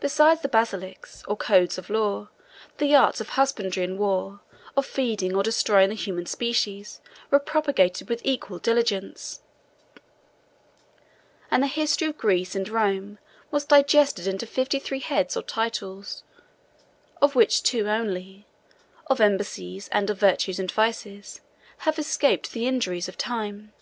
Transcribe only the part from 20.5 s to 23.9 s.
and vices) have escaped the injuries of time.